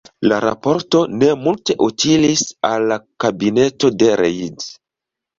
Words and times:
La 0.29 0.37
raporto 0.43 1.01
ne 1.17 1.27
multe 1.41 1.75
utilis 1.87 2.41
al 2.69 2.85
la 2.93 2.97
kabineto 3.25 3.93
de 4.05 4.09
Reid. 4.23 4.65